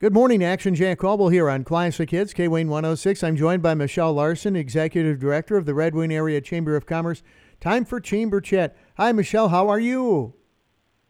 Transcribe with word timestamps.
Good 0.00 0.12
morning, 0.12 0.42
Action 0.42 0.74
Jack 0.74 0.98
Colwell 0.98 1.28
here 1.28 1.48
on 1.48 1.62
Classic 1.62 2.10
Hits, 2.10 2.32
K 2.32 2.48
Wayne 2.48 2.68
106. 2.68 3.22
I'm 3.22 3.36
joined 3.36 3.62
by 3.62 3.74
Michelle 3.74 4.12
Larson, 4.12 4.56
Executive 4.56 5.20
Director 5.20 5.56
of 5.56 5.66
the 5.66 5.72
Red 5.72 5.94
Wing 5.94 6.12
Area 6.12 6.40
Chamber 6.40 6.74
of 6.74 6.84
Commerce. 6.84 7.22
Time 7.60 7.84
for 7.84 8.00
Chamber 8.00 8.40
Chat. 8.40 8.76
Hi, 8.96 9.12
Michelle. 9.12 9.50
How 9.50 9.68
are 9.68 9.78
you? 9.78 10.34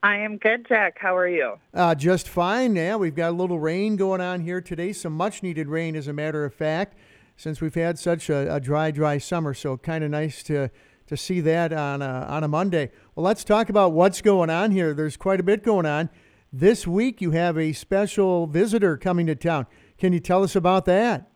I 0.03 0.19
am 0.19 0.37
good, 0.37 0.69
Jack. 0.69 0.99
How 1.01 1.17
are 1.17 1.27
you? 1.27 1.55
Uh, 1.73 1.95
just 1.95 2.29
fine. 2.29 2.77
Yeah, 2.77 2.97
we've 2.97 3.15
got 3.15 3.31
a 3.31 3.37
little 3.37 3.59
rain 3.59 3.97
going 3.97 4.21
on 4.21 4.43
here 4.43 4.61
today. 4.61 4.93
Some 4.93 5.14
much 5.14 5.43
needed 5.43 5.69
rain, 5.69 5.96
as 5.96 6.07
a 6.07 6.12
matter 6.12 6.45
of 6.45 6.53
fact, 6.53 6.98
since 7.39 7.62
we've 7.62 7.75
had 7.75 7.98
such 7.98 8.29
a, 8.29 8.55
a 8.55 8.61
dry, 8.61 8.91
dry 8.91 9.16
summer. 9.16 9.55
So 9.55 9.79
kind 9.79 10.05
of 10.05 10.11
nice 10.11 10.43
to 10.43 10.71
to 11.07 11.16
see 11.16 11.41
that 11.41 11.73
on 11.73 12.03
a, 12.03 12.27
on 12.29 12.45
a 12.45 12.48
Monday. 12.48 12.91
Well, 13.14 13.25
let's 13.25 13.45
talk 13.45 13.69
about 13.69 13.93
what's 13.93 14.21
going 14.21 14.51
on 14.51 14.71
here. 14.71 14.95
There's 14.95 15.16
quite 15.16 15.41
a 15.41 15.43
bit 15.43 15.62
going 15.62 15.87
on. 15.87 16.11
This 16.57 16.86
week, 16.86 17.21
you 17.21 17.32
have 17.32 17.59
a 17.59 17.73
special 17.73 18.46
visitor 18.46 18.96
coming 18.96 19.27
to 19.27 19.34
town. 19.34 19.66
Can 19.98 20.12
you 20.12 20.20
tell 20.20 20.45
us 20.45 20.55
about 20.55 20.84
that? 20.84 21.29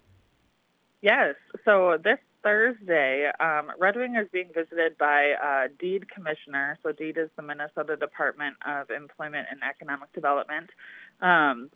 Yes. 1.02 1.34
So 1.64 1.98
this 2.00 2.20
Thursday, 2.44 3.28
um, 3.40 3.72
Red 3.80 3.96
Wing 3.96 4.14
is 4.14 4.28
being 4.32 4.50
visited 4.54 4.96
by 4.96 5.32
uh, 5.32 5.68
DEED 5.80 6.08
Commissioner. 6.08 6.78
So 6.84 6.92
DEED 6.92 7.18
is 7.18 7.30
the 7.34 7.42
Minnesota 7.42 7.96
Department 7.96 8.54
of 8.64 8.90
Employment 8.90 9.48
and 9.50 9.58
Economic 9.68 10.12
Development. 10.12 10.70
Um, 11.20 11.68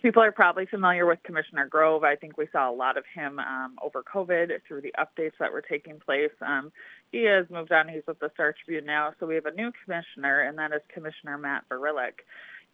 people 0.00 0.22
are 0.22 0.30
probably 0.30 0.66
familiar 0.66 1.06
with 1.06 1.18
Commissioner 1.24 1.66
Grove. 1.66 2.04
I 2.04 2.14
think 2.14 2.36
we 2.36 2.46
saw 2.52 2.70
a 2.70 2.72
lot 2.72 2.96
of 2.96 3.02
him 3.12 3.40
um, 3.40 3.78
over 3.82 4.04
COVID 4.04 4.52
through 4.68 4.82
the 4.82 4.94
updates 4.96 5.32
that 5.40 5.52
were 5.52 5.60
taking 5.68 5.98
place. 5.98 6.30
Um, 6.40 6.70
he 7.10 7.24
has 7.24 7.46
moved 7.50 7.72
on. 7.72 7.88
He's 7.88 8.06
with 8.06 8.20
the 8.20 8.30
Star 8.34 8.54
Tribune 8.64 8.86
now. 8.86 9.12
So 9.18 9.26
we 9.26 9.34
have 9.34 9.46
a 9.46 9.54
new 9.54 9.72
commissioner, 9.84 10.42
and 10.42 10.56
that 10.58 10.70
is 10.70 10.82
Commissioner 10.94 11.36
Matt 11.36 11.68
Varilek 11.68 12.22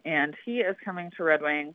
and 0.04 0.34
he 0.44 0.58
is 0.58 0.76
coming 0.84 1.10
to 1.16 1.24
Red 1.24 1.42
Wing 1.42 1.74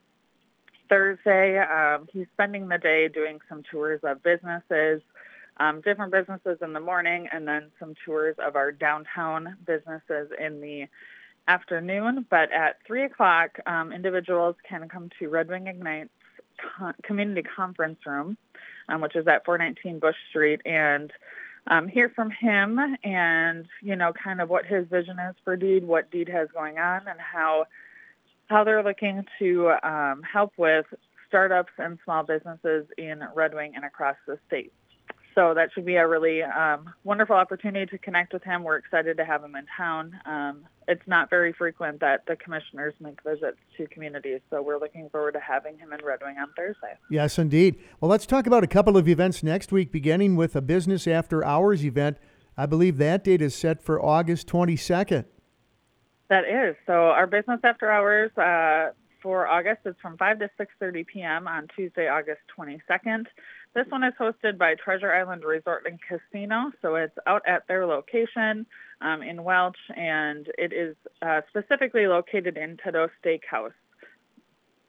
Thursday. 0.89 1.59
Um, 1.59 2.07
he's 2.11 2.27
spending 2.33 2.67
the 2.67 2.77
day 2.77 3.07
doing 3.07 3.39
some 3.49 3.63
tours 3.69 4.01
of 4.03 4.23
businesses, 4.23 5.01
um, 5.59 5.81
different 5.81 6.11
businesses 6.11 6.57
in 6.61 6.73
the 6.73 6.79
morning, 6.79 7.27
and 7.31 7.47
then 7.47 7.71
some 7.79 7.93
tours 8.05 8.35
of 8.39 8.55
our 8.55 8.71
downtown 8.71 9.55
businesses 9.65 10.29
in 10.39 10.61
the 10.61 10.87
afternoon. 11.47 12.25
But 12.29 12.51
at 12.51 12.77
3 12.85 13.05
o'clock, 13.05 13.59
um, 13.65 13.91
individuals 13.91 14.55
can 14.67 14.87
come 14.89 15.09
to 15.19 15.29
Red 15.29 15.49
Wing 15.49 15.67
Ignites 15.67 16.09
Community 17.03 17.43
Conference 17.43 17.99
Room, 18.05 18.37
um, 18.89 19.01
which 19.01 19.15
is 19.15 19.27
at 19.27 19.45
419 19.45 19.99
Bush 19.99 20.15
Street, 20.29 20.61
and 20.65 21.11
um, 21.69 21.87
hear 21.87 22.09
from 22.09 22.31
him 22.31 22.79
and, 23.03 23.65
you 23.81 23.95
know, 23.95 24.13
kind 24.13 24.39
of 24.39 24.49
what 24.49 24.65
his 24.65 24.87
vision 24.87 25.17
is 25.19 25.35
for 25.43 25.55
DEED, 25.55 25.83
what 25.83 26.09
DEED 26.11 26.29
has 26.29 26.47
going 26.53 26.77
on, 26.77 27.07
and 27.07 27.19
how 27.19 27.65
how 28.47 28.63
they're 28.63 28.83
looking 28.83 29.25
to 29.39 29.73
um, 29.83 30.21
help 30.23 30.53
with 30.57 30.85
startups 31.27 31.73
and 31.77 31.99
small 32.03 32.23
businesses 32.23 32.85
in 32.97 33.21
Red 33.35 33.53
Wing 33.53 33.73
and 33.75 33.83
across 33.83 34.15
the 34.25 34.39
state. 34.47 34.73
So 35.35 35.53
that 35.53 35.69
should 35.71 35.85
be 35.85 35.97
a 35.97 36.07
really 36.07 36.41
um, 36.41 36.91
wonderful 37.03 37.35
opportunity 37.35 37.85
to 37.91 37.99
connect 37.99 38.33
with 38.33 38.43
him. 38.43 38.63
We're 38.63 38.77
excited 38.77 39.17
to 39.17 39.25
have 39.25 39.43
him 39.43 39.55
in 39.55 39.67
town. 39.77 40.19
Um, 40.25 40.63
it's 40.87 41.05
not 41.05 41.29
very 41.29 41.53
frequent 41.53 41.99
that 41.99 42.25
the 42.25 42.35
commissioners 42.35 42.95
make 42.99 43.21
visits 43.21 43.57
to 43.77 43.85
communities, 43.85 44.39
so 44.49 44.63
we're 44.63 44.79
looking 44.79 45.09
forward 45.11 45.33
to 45.33 45.39
having 45.39 45.77
him 45.77 45.93
in 45.93 46.03
Red 46.03 46.21
Wing 46.25 46.37
on 46.39 46.47
Thursday. 46.57 46.97
Yes, 47.11 47.37
indeed. 47.37 47.75
Well, 48.01 48.09
let's 48.09 48.25
talk 48.25 48.47
about 48.47 48.63
a 48.63 48.67
couple 48.67 48.97
of 48.97 49.07
events 49.07 49.43
next 49.43 49.71
week, 49.71 49.91
beginning 49.91 50.37
with 50.37 50.55
a 50.55 50.61
Business 50.61 51.05
After 51.05 51.45
Hours 51.45 51.85
event. 51.85 52.17
I 52.57 52.65
believe 52.65 52.97
that 52.97 53.23
date 53.23 53.43
is 53.43 53.53
set 53.53 53.83
for 53.83 54.03
August 54.03 54.47
22nd. 54.47 55.25
That 56.29 56.43
is. 56.45 56.75
So 56.85 56.93
our 56.93 57.27
business 57.27 57.59
after 57.63 57.89
hours 57.89 58.31
uh, 58.37 58.91
for 59.21 59.47
August 59.47 59.81
is 59.85 59.95
from 60.01 60.17
5 60.17 60.39
to 60.39 60.49
6.30 60.59 61.07
p.m. 61.07 61.47
on 61.47 61.67
Tuesday, 61.75 62.07
August 62.07 62.41
22nd. 62.57 63.25
This 63.73 63.85
one 63.89 64.03
is 64.03 64.13
hosted 64.19 64.57
by 64.57 64.75
Treasure 64.75 65.13
Island 65.13 65.43
Resort 65.43 65.85
and 65.85 65.99
Casino. 66.01 66.71
So 66.81 66.95
it's 66.95 67.17
out 67.27 67.43
at 67.47 67.67
their 67.67 67.85
location 67.85 68.65
um, 69.01 69.21
in 69.21 69.43
Welch, 69.43 69.77
and 69.95 70.47
it 70.57 70.73
is 70.73 70.95
uh, 71.21 71.41
specifically 71.49 72.07
located 72.07 72.57
in 72.57 72.77
Teddo 72.77 73.09
Steakhouse, 73.23 73.73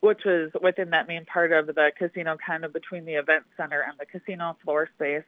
which 0.00 0.24
is 0.26 0.50
within 0.60 0.90
that 0.90 1.06
main 1.06 1.24
part 1.24 1.52
of 1.52 1.66
the 1.66 1.92
casino, 1.96 2.36
kind 2.44 2.64
of 2.64 2.72
between 2.72 3.04
the 3.04 3.14
event 3.14 3.44
center 3.56 3.82
and 3.82 3.98
the 3.98 4.06
casino 4.06 4.56
floor 4.64 4.88
space. 4.96 5.24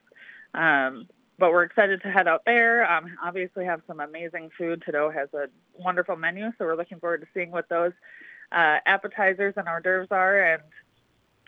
Um, 0.55 1.07
but 1.41 1.51
we're 1.51 1.65
excited 1.65 2.03
to 2.03 2.11
head 2.11 2.29
out 2.29 2.43
there. 2.45 2.89
Um, 2.91 3.07
obviously, 3.25 3.65
have 3.65 3.81
some 3.87 3.99
amazing 3.99 4.51
food. 4.57 4.85
Teddo 4.87 5.13
has 5.13 5.29
a 5.35 5.47
wonderful 5.75 6.15
menu, 6.15 6.53
so 6.59 6.67
we're 6.67 6.77
looking 6.77 7.01
forward 7.01 7.23
to 7.23 7.27
seeing 7.35 7.51
what 7.51 7.69
those 7.69 7.93
uh, 8.53 8.77
appetizers 8.87 9.55
and 9.57 9.67
hors 9.67 9.81
d'oeuvres 9.83 10.09
are, 10.11 10.55
and 10.55 10.63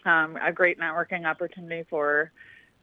um, 0.04 0.38
a 0.42 0.50
great 0.50 0.80
networking 0.80 1.26
opportunity 1.26 1.84
for 1.88 2.32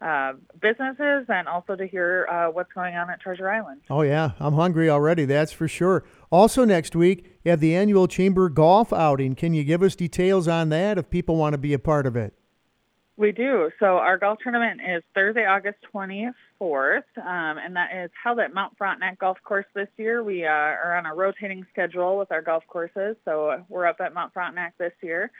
uh, 0.01 0.33
businesses 0.61 1.25
and 1.27 1.47
also 1.47 1.75
to 1.75 1.85
hear 1.85 2.25
uh, 2.31 2.49
what's 2.49 2.71
going 2.71 2.95
on 2.95 3.09
at 3.09 3.19
Treasure 3.19 3.49
Island. 3.49 3.81
Oh, 3.89 4.01
yeah. 4.01 4.31
I'm 4.39 4.53
hungry 4.53 4.89
already, 4.89 5.25
that's 5.25 5.51
for 5.51 5.67
sure. 5.67 6.05
Also, 6.31 6.63
next 6.63 6.95
week, 6.95 7.25
you 7.43 7.51
have 7.51 7.59
the 7.59 7.75
annual 7.75 8.07
Chamber 8.07 8.47
Golf 8.47 8.93
outing. 8.93 9.35
Can 9.35 9.53
you 9.53 9.65
give 9.65 9.83
us 9.83 9.95
details 9.95 10.47
on 10.47 10.69
that 10.69 10.97
if 10.97 11.09
people 11.09 11.35
want 11.35 11.53
to 11.53 11.57
be 11.57 11.73
a 11.73 11.79
part 11.79 12.05
of 12.05 12.15
it? 12.15 12.33
We 13.19 13.33
do. 13.33 13.69
So 13.81 13.97
our 13.97 14.17
golf 14.17 14.39
tournament 14.41 14.79
is 14.79 15.03
Thursday, 15.13 15.45
August 15.45 15.79
24th, 15.93 17.03
um, 17.17 17.57
and 17.57 17.75
that 17.75 17.89
is 17.93 18.09
held 18.23 18.39
at 18.39 18.53
Mount 18.53 18.77
Frontenac 18.77 19.19
Golf 19.19 19.37
Course 19.43 19.65
this 19.75 19.89
year. 19.97 20.23
We 20.23 20.45
uh, 20.45 20.49
are 20.49 20.95
on 20.97 21.05
a 21.05 21.13
rotating 21.13 21.65
schedule 21.69 22.17
with 22.17 22.31
our 22.31 22.41
golf 22.41 22.63
courses, 22.69 23.17
so 23.25 23.61
we're 23.67 23.87
up 23.87 23.97
at 23.99 24.13
Mount 24.13 24.31
Frontenac 24.31 24.77
this 24.77 24.93
year, 25.01 25.31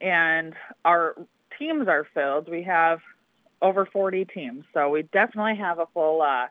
and 0.00 0.52
our 0.84 1.14
teams 1.60 1.86
are 1.86 2.08
filled. 2.12 2.48
We 2.50 2.64
have 2.64 2.98
over 3.62 3.86
40 3.86 4.24
teams, 4.24 4.64
so 4.74 4.88
we 4.88 5.02
definitely 5.02 5.58
have 5.58 5.78
a 5.78 5.86
full 5.94 6.20
uh, 6.20 6.46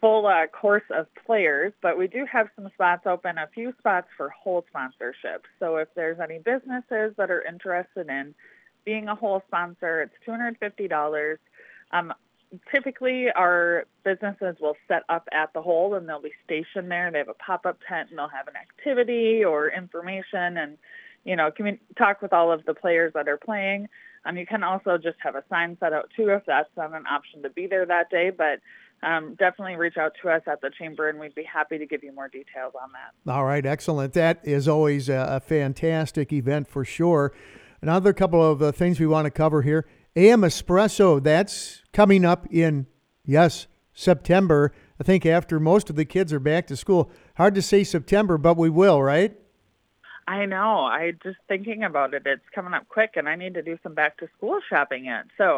full 0.00 0.28
uh, 0.28 0.46
course 0.46 0.84
of 0.90 1.08
players, 1.26 1.72
but 1.82 1.98
we 1.98 2.06
do 2.06 2.24
have 2.30 2.46
some 2.54 2.70
spots 2.74 3.02
open, 3.04 3.36
a 3.36 3.48
few 3.52 3.74
spots 3.80 4.06
for 4.16 4.28
hole 4.28 4.64
sponsorships. 4.72 5.48
So 5.58 5.74
if 5.74 5.88
there's 5.96 6.20
any 6.20 6.38
businesses 6.38 7.14
that 7.16 7.32
are 7.32 7.42
interested 7.42 8.08
in 8.08 8.32
being 8.84 9.08
a 9.08 9.14
hole 9.14 9.42
sponsor, 9.46 10.02
it's 10.02 10.14
$250. 10.26 11.36
Um, 11.92 12.12
typically, 12.72 13.30
our 13.30 13.86
businesses 14.04 14.56
will 14.60 14.76
set 14.88 15.02
up 15.08 15.28
at 15.32 15.52
the 15.52 15.62
hole 15.62 15.94
and 15.94 16.08
they'll 16.08 16.20
be 16.20 16.32
stationed 16.44 16.90
there. 16.90 17.10
They 17.10 17.18
have 17.18 17.28
a 17.28 17.34
pop-up 17.34 17.78
tent 17.88 18.10
and 18.10 18.18
they'll 18.18 18.28
have 18.28 18.48
an 18.48 18.54
activity 18.56 19.44
or 19.44 19.68
information 19.68 20.56
and, 20.56 20.78
you 21.24 21.36
know, 21.36 21.50
can 21.50 21.78
talk 21.96 22.22
with 22.22 22.32
all 22.32 22.52
of 22.52 22.64
the 22.64 22.74
players 22.74 23.12
that 23.14 23.28
are 23.28 23.38
playing. 23.38 23.88
Um, 24.26 24.36
you 24.36 24.46
can 24.46 24.62
also 24.62 24.96
just 24.96 25.16
have 25.20 25.34
a 25.34 25.44
sign 25.50 25.76
set 25.80 25.92
out 25.92 26.10
too 26.16 26.28
if 26.30 26.44
that's 26.46 26.70
not 26.76 26.94
an 26.94 27.06
option 27.06 27.42
to 27.42 27.50
be 27.50 27.66
there 27.66 27.84
that 27.86 28.10
day. 28.10 28.30
But 28.30 28.60
um, 29.02 29.34
definitely 29.38 29.76
reach 29.76 29.96
out 29.96 30.12
to 30.22 30.30
us 30.30 30.42
at 30.46 30.60
the 30.60 30.70
chamber 30.78 31.08
and 31.08 31.18
we'd 31.18 31.34
be 31.34 31.44
happy 31.44 31.78
to 31.78 31.86
give 31.86 32.02
you 32.02 32.12
more 32.14 32.28
details 32.28 32.72
on 32.80 32.90
that. 32.92 33.30
All 33.30 33.44
right, 33.44 33.64
excellent. 33.64 34.14
That 34.14 34.40
is 34.44 34.66
always 34.66 35.08
a, 35.08 35.26
a 35.30 35.40
fantastic 35.40 36.32
event 36.32 36.68
for 36.68 36.84
sure. 36.84 37.32
Another 37.84 38.14
couple 38.14 38.42
of 38.42 38.62
uh, 38.62 38.72
things 38.72 38.98
we 38.98 39.06
want 39.06 39.26
to 39.26 39.30
cover 39.30 39.60
here. 39.60 39.84
AM 40.16 40.40
Espresso, 40.40 41.22
that's 41.22 41.82
coming 41.92 42.24
up 42.24 42.46
in, 42.50 42.86
yes, 43.26 43.66
September. 43.92 44.72
I 44.98 45.02
think 45.02 45.26
after 45.26 45.60
most 45.60 45.90
of 45.90 45.96
the 45.96 46.06
kids 46.06 46.32
are 46.32 46.40
back 46.40 46.66
to 46.68 46.76
school. 46.78 47.10
Hard 47.36 47.54
to 47.56 47.60
say 47.60 47.84
September, 47.84 48.38
but 48.38 48.56
we 48.56 48.70
will, 48.70 49.02
right? 49.02 49.36
I 50.26 50.46
know. 50.46 50.80
I 50.80 51.12
just 51.22 51.36
thinking 51.46 51.84
about 51.84 52.14
it. 52.14 52.22
It's 52.24 52.40
coming 52.54 52.72
up 52.72 52.88
quick, 52.88 53.16
and 53.16 53.28
I 53.28 53.36
need 53.36 53.52
to 53.52 53.62
do 53.62 53.76
some 53.82 53.92
back 53.92 54.16
to 54.16 54.28
school 54.34 54.60
shopping 54.66 55.04
yet. 55.04 55.26
So, 55.36 55.56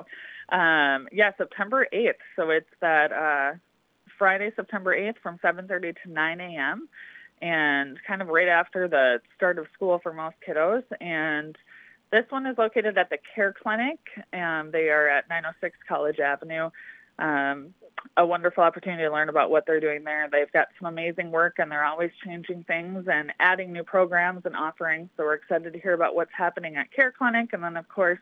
um, 0.49 1.07
yeah, 1.13 1.31
September 1.39 1.87
eighth. 1.93 2.19
So 2.35 2.51
it's 2.51 2.67
that 2.81 3.13
uh, 3.13 3.57
Friday, 4.19 4.51
September 4.57 4.93
eighth, 4.93 5.19
from 5.23 5.39
seven 5.43 5.69
thirty 5.69 5.93
to 5.93 6.11
nine 6.11 6.41
a.m. 6.41 6.89
and 7.41 7.99
kind 8.05 8.21
of 8.21 8.27
right 8.27 8.49
after 8.49 8.89
the 8.89 9.21
start 9.37 9.61
of 9.61 9.67
school 9.75 10.01
for 10.03 10.13
most 10.13 10.35
kiddos. 10.45 10.83
And 11.01 11.57
this 12.11 12.25
one 12.31 12.47
is 12.47 12.57
located 12.59 12.99
at 12.99 13.11
the 13.11 13.19
Care 13.35 13.53
Clinic. 13.53 13.99
and 14.33 14.73
they 14.73 14.89
are 14.91 15.09
at 15.09 15.29
906 15.29 15.77
College 15.89 16.21
Avenue. 16.21 16.71
Um, 17.19 17.75
a 18.17 18.27
wonderful 18.27 18.63
opportunity 18.63 19.03
to 19.03 19.13
learn 19.13 19.29
about 19.29 19.51
what 19.51 19.65
they're 19.67 19.81
doing 19.81 20.05
there. 20.05 20.29
They've 20.31 20.51
got 20.53 20.69
some 20.79 20.87
amazing 20.87 21.31
work 21.31 21.55
and 21.59 21.71
they're 21.71 21.85
always 21.85 22.11
changing 22.25 22.65
things 22.65 23.07
and 23.11 23.33
adding 23.41 23.73
new 23.73 23.83
programs 23.83 24.43
and 24.45 24.55
offerings. 24.55 25.09
So 25.17 25.25
we're 25.25 25.35
excited 25.35 25.73
to 25.73 25.79
hear 25.79 25.95
about 25.95 26.15
what's 26.15 26.31
happening 26.37 26.77
at 26.77 26.93
Care 26.93 27.13
Clinic 27.17 27.53
and 27.53 27.63
then, 27.63 27.77
of 27.77 27.89
course, 27.89 28.19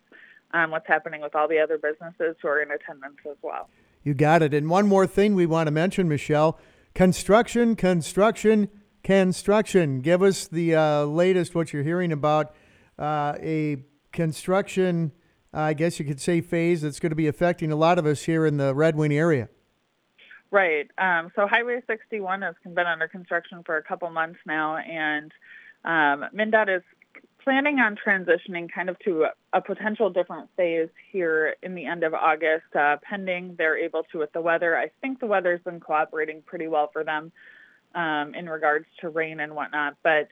um, 0.52 0.70
what's 0.70 0.86
happening 0.86 1.20
with 1.20 1.34
all 1.34 1.48
the 1.48 1.58
other 1.58 1.76
businesses 1.76 2.36
who 2.40 2.48
are 2.48 2.62
in 2.62 2.70
attendance 2.70 3.18
as 3.28 3.36
well. 3.42 3.68
You 4.04 4.14
got 4.14 4.42
it. 4.42 4.54
And 4.54 4.70
one 4.70 4.86
more 4.86 5.06
thing 5.06 5.34
we 5.34 5.46
want 5.46 5.66
to 5.66 5.70
mention, 5.72 6.08
Michelle 6.08 6.58
construction, 6.94 7.74
construction, 7.74 8.68
construction. 9.02 10.00
Give 10.00 10.22
us 10.22 10.46
the 10.46 10.76
uh, 10.76 11.04
latest, 11.04 11.54
what 11.54 11.72
you're 11.72 11.82
hearing 11.82 12.12
about 12.12 12.54
uh, 12.98 13.34
a 13.40 13.84
construction, 14.12 15.12
I 15.52 15.74
guess 15.74 15.98
you 15.98 16.04
could 16.04 16.20
say, 16.20 16.40
phase 16.40 16.82
that's 16.82 17.00
going 17.00 17.10
to 17.10 17.16
be 17.16 17.26
affecting 17.26 17.72
a 17.72 17.76
lot 17.76 17.98
of 17.98 18.06
us 18.06 18.22
here 18.22 18.46
in 18.46 18.56
the 18.56 18.74
Red 18.74 18.96
Wing 18.96 19.12
area. 19.12 19.48
Right. 20.50 20.88
Um, 20.98 21.32
so 21.34 21.48
Highway 21.48 21.82
61 21.86 22.42
has 22.42 22.54
been 22.64 22.86
under 22.86 23.08
construction 23.08 23.62
for 23.66 23.76
a 23.76 23.82
couple 23.82 24.08
months 24.10 24.38
now, 24.46 24.76
and 24.76 25.32
um, 25.84 26.28
MnDOT 26.32 26.76
is 26.76 26.82
planning 27.42 27.78
on 27.78 27.96
transitioning 27.96 28.72
kind 28.72 28.88
of 28.88 28.98
to 29.00 29.24
a, 29.24 29.58
a, 29.58 29.60
potential 29.60 30.08
different 30.08 30.48
phase 30.56 30.88
here 31.12 31.56
in 31.62 31.74
the 31.74 31.84
end 31.84 32.02
of 32.02 32.14
August, 32.14 32.74
uh, 32.74 32.96
pending 33.02 33.54
they're 33.58 33.76
able 33.76 34.02
to 34.12 34.18
with 34.18 34.32
the 34.32 34.40
weather. 34.40 34.76
I 34.76 34.90
think 35.02 35.20
the 35.20 35.26
weather's 35.26 35.60
been 35.62 35.78
cooperating 35.78 36.42
pretty 36.46 36.68
well 36.68 36.88
for 36.92 37.04
them 37.04 37.32
um, 37.94 38.34
in 38.34 38.48
regards 38.48 38.86
to 39.00 39.10
rain 39.10 39.40
and 39.40 39.54
whatnot, 39.54 39.96
but 40.02 40.28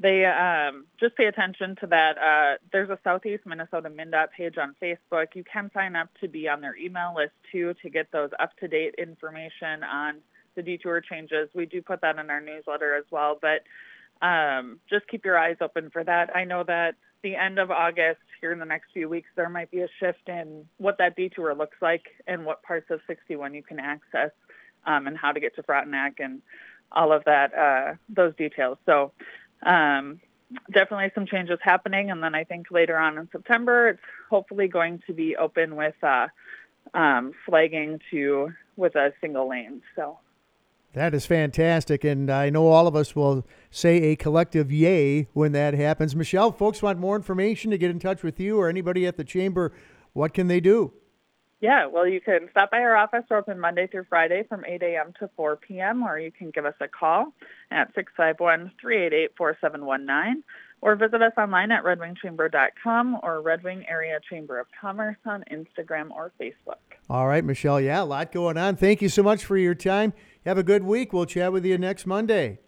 they 0.00 0.24
um, 0.24 0.86
just 1.00 1.16
pay 1.16 1.24
attention 1.24 1.74
to 1.80 1.86
that. 1.88 2.18
Uh, 2.18 2.58
there's 2.72 2.90
a 2.90 2.98
Southeast 3.02 3.44
Minnesota 3.46 3.90
MnDOT 3.90 4.28
page 4.36 4.54
on 4.56 4.76
Facebook. 4.80 5.26
You 5.34 5.42
can 5.44 5.70
sign 5.74 5.96
up 5.96 6.08
to 6.20 6.28
be 6.28 6.48
on 6.48 6.60
their 6.60 6.76
email 6.76 7.14
list 7.16 7.32
too 7.50 7.74
to 7.82 7.90
get 7.90 8.10
those 8.12 8.30
up 8.38 8.56
to 8.58 8.68
date 8.68 8.94
information 8.96 9.82
on 9.82 10.16
the 10.54 10.62
detour 10.62 11.00
changes. 11.00 11.48
We 11.54 11.66
do 11.66 11.82
put 11.82 12.00
that 12.02 12.16
in 12.18 12.30
our 12.30 12.40
newsletter 12.40 12.94
as 12.94 13.04
well, 13.10 13.38
but 13.40 13.64
um, 14.24 14.78
just 14.88 15.06
keep 15.08 15.24
your 15.24 15.38
eyes 15.38 15.56
open 15.60 15.90
for 15.90 16.04
that. 16.04 16.34
I 16.34 16.44
know 16.44 16.64
that 16.64 16.94
the 17.22 17.34
end 17.34 17.58
of 17.58 17.70
August, 17.70 18.20
here 18.40 18.52
in 18.52 18.58
the 18.60 18.64
next 18.64 18.92
few 18.92 19.08
weeks, 19.08 19.28
there 19.36 19.48
might 19.48 19.70
be 19.70 19.80
a 19.80 19.88
shift 19.98 20.28
in 20.28 20.64
what 20.76 20.98
that 20.98 21.16
detour 21.16 21.54
looks 21.54 21.76
like 21.80 22.04
and 22.26 22.44
what 22.44 22.62
parts 22.62 22.86
of 22.90 23.00
61 23.08 23.54
you 23.54 23.62
can 23.62 23.80
access 23.80 24.30
um, 24.86 25.06
and 25.08 25.16
how 25.16 25.32
to 25.32 25.40
get 25.40 25.56
to 25.56 25.62
Frontenac 25.62 26.20
and 26.20 26.40
all 26.92 27.12
of 27.12 27.24
that, 27.24 27.54
uh, 27.54 27.94
those 28.08 28.34
details. 28.36 28.78
So 28.86 29.12
um, 29.62 30.20
definitely 30.72 31.10
some 31.14 31.26
changes 31.26 31.58
happening. 31.62 32.10
And 32.10 32.22
then 32.22 32.34
I 32.34 32.44
think 32.44 32.70
later 32.70 32.98
on 32.98 33.18
in 33.18 33.28
September, 33.30 33.88
it's 33.88 34.00
hopefully 34.30 34.68
going 34.68 35.02
to 35.06 35.12
be 35.12 35.36
open 35.36 35.76
with 35.76 35.94
uh, 36.02 36.28
um, 36.94 37.32
flagging 37.46 38.00
to 38.10 38.50
with 38.76 38.94
a 38.96 39.12
single 39.20 39.48
lane. 39.48 39.82
So. 39.96 40.18
That 40.94 41.14
is 41.14 41.26
fantastic, 41.26 42.02
and 42.02 42.30
I 42.30 42.48
know 42.48 42.66
all 42.66 42.86
of 42.86 42.96
us 42.96 43.14
will 43.14 43.46
say 43.70 44.04
a 44.04 44.16
collective 44.16 44.72
yay 44.72 45.28
when 45.34 45.52
that 45.52 45.74
happens. 45.74 46.16
Michelle, 46.16 46.50
folks 46.50 46.82
want 46.82 46.98
more 46.98 47.14
information 47.14 47.70
to 47.70 47.78
get 47.78 47.90
in 47.90 47.98
touch 47.98 48.22
with 48.22 48.40
you 48.40 48.58
or 48.58 48.70
anybody 48.70 49.06
at 49.06 49.18
the 49.18 49.24
chamber. 49.24 49.72
What 50.14 50.32
can 50.32 50.48
they 50.48 50.60
do? 50.60 50.94
Yeah, 51.60 51.86
well, 51.86 52.06
you 52.06 52.20
can 52.20 52.48
stop 52.52 52.70
by 52.70 52.78
our 52.78 52.96
office. 52.96 53.24
We're 53.28 53.38
open 53.38 53.58
Monday 53.58 53.88
through 53.88 54.04
Friday 54.08 54.44
from 54.48 54.64
8 54.64 54.80
a.m. 54.82 55.12
to 55.18 55.28
4 55.36 55.56
p.m., 55.56 56.04
or 56.04 56.18
you 56.18 56.30
can 56.30 56.50
give 56.50 56.64
us 56.64 56.74
a 56.80 56.86
call 56.86 57.34
at 57.72 57.88
651 57.96 58.70
388 58.80 59.30
4719, 59.36 60.44
or 60.80 60.94
visit 60.94 61.20
us 61.20 61.32
online 61.36 61.72
at 61.72 61.82
redwingchamber.com 61.82 63.18
or 63.24 63.42
Red 63.42 63.64
Wing 63.64 63.84
Area 63.88 64.20
Chamber 64.30 64.60
of 64.60 64.68
Commerce 64.80 65.16
on 65.26 65.42
Instagram 65.50 66.12
or 66.12 66.30
Facebook. 66.40 66.78
All 67.10 67.26
right, 67.26 67.44
Michelle. 67.44 67.80
Yeah, 67.80 68.02
a 68.02 68.04
lot 68.04 68.30
going 68.30 68.56
on. 68.56 68.76
Thank 68.76 69.02
you 69.02 69.08
so 69.08 69.24
much 69.24 69.44
for 69.44 69.56
your 69.56 69.74
time. 69.74 70.12
Have 70.46 70.58
a 70.58 70.62
good 70.62 70.84
week. 70.84 71.12
We'll 71.12 71.26
chat 71.26 71.52
with 71.52 71.64
you 71.64 71.76
next 71.76 72.06
Monday. 72.06 72.60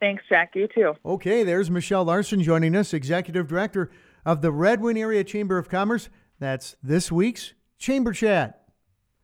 Thanks, 0.00 0.22
Jack. 0.30 0.52
You 0.54 0.66
too. 0.66 0.94
Okay, 1.04 1.44
there's 1.44 1.70
Michelle 1.70 2.06
Larson 2.06 2.42
joining 2.42 2.74
us, 2.74 2.94
Executive 2.94 3.46
Director 3.46 3.90
of 4.24 4.40
the 4.40 4.50
Red 4.50 4.80
Wing 4.80 4.98
Area 4.98 5.24
Chamber 5.24 5.58
of 5.58 5.68
Commerce. 5.68 6.08
That's 6.38 6.74
this 6.82 7.12
week's 7.12 7.52
Chamber 7.80 8.12
Chat. 8.12 8.59